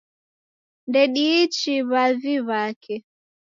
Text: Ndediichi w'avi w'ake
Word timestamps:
Ndediichi 0.89 1.73
w'avi 1.89 2.35
w'ake 2.47 2.95